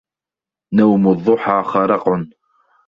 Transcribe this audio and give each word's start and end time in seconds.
نَوْمُ 0.73 1.07
الضُّحَى 1.07 1.63
خَرَقٌ 1.63 2.07